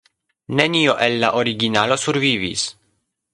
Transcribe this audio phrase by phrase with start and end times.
[0.59, 2.65] Nenio el la originalo survivis.